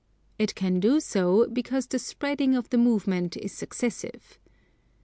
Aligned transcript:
It 0.39 0.55
can 0.55 0.79
do 0.79 0.99
so 0.99 1.45
because 1.47 1.85
the 1.85 1.99
spreading 1.99 2.55
of 2.55 2.71
the 2.71 2.79
movement 2.79 3.37
is 3.37 3.51
successive. 3.55 4.39